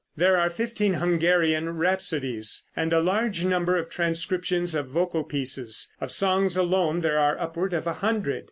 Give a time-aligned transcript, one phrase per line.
[0.15, 6.11] There are fifteen Hungarian Rhapsodies, and a large number of transcriptions of vocal pieces (of
[6.11, 8.39] songs alone there are upwards of a hundred).